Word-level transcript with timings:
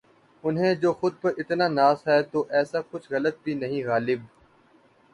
انہیں 0.43 0.73
جو 0.75 0.91
خود 0.93 1.13
پر 1.21 1.31
اتنا 1.37 1.67
ناز 1.69 1.97
ہے 2.07 2.21
تو 2.31 2.39
ایسا 2.51 2.79
کچھ 2.91 3.07
غلط 3.11 3.35
بھی 3.43 3.53
نہیں 3.55 3.83
غالب 3.87 4.19